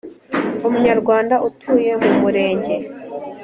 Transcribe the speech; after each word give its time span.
Umunyarwanda 0.67 1.35
utuye 1.47 1.91
mu 2.03 2.11
Murenge 2.21 2.75